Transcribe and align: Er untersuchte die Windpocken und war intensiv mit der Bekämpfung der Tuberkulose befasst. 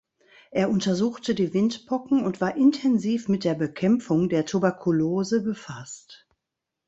Er 0.49 0.71
untersuchte 0.71 1.35
die 1.35 1.53
Windpocken 1.53 2.25
und 2.25 2.41
war 2.41 2.55
intensiv 2.57 3.27
mit 3.27 3.43
der 3.43 3.53
Bekämpfung 3.53 4.29
der 4.29 4.47
Tuberkulose 4.47 5.41
befasst. 5.41 6.27